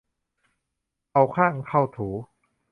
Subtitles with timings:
[1.13, 2.07] เอาข้างเข้าถู